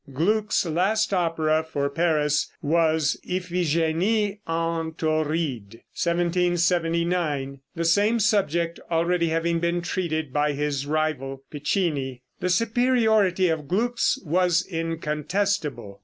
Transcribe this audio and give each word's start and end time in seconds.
Gluck's 0.11 0.65
last 0.65 1.13
opera 1.13 1.63
for 1.63 1.87
Paris 1.87 2.51
was 2.59 3.19
"Iphigenie 3.23 4.41
en 4.47 4.93
Tauride," 4.93 5.81
1779, 5.93 7.59
the 7.75 7.85
same 7.85 8.19
subject 8.19 8.79
already 8.89 9.27
having 9.29 9.59
been 9.59 9.81
treated 9.83 10.33
by 10.33 10.53
his 10.53 10.87
rival 10.87 11.43
Piccini. 11.51 12.23
The 12.39 12.49
superiority 12.49 13.49
of 13.49 13.67
Gluck's 13.67 14.17
was 14.25 14.65
incontestable. 14.65 15.99